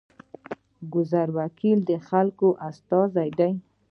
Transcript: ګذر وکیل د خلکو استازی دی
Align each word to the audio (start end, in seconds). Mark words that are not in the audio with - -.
ګذر 0.93 1.27
وکیل 1.39 1.79
د 1.89 1.91
خلکو 2.07 2.47
استازی 2.69 3.29
دی 3.39 3.51